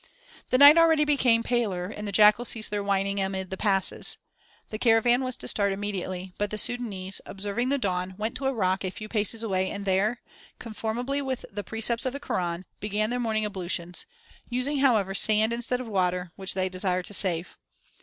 [0.49, 4.17] The night already became paler and the jackals ceased their whining amid the passes.
[4.71, 8.51] The caravan was to start immediately, but the Sudânese, observing the dawn, went to a
[8.51, 10.19] rock, a few paces away, and there,
[10.57, 14.07] conformably with the precepts of the Koran, began their morning ablutions,
[14.49, 17.55] using, however, sand instead of water, which they desired to save.